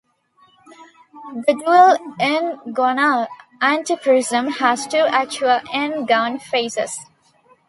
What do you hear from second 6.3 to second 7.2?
faces.